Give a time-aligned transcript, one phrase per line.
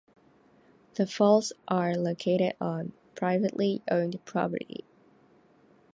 [0.95, 4.83] The falls are located on privately owned property.